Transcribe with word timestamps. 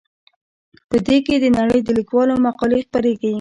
په 0.89 0.97
دې 1.07 1.17
کې 1.25 1.35
د 1.39 1.45
نړۍ 1.59 1.79
د 1.83 1.89
لیکوالو 1.97 2.41
مقالې 2.45 2.79
خپریږي. 2.85 3.29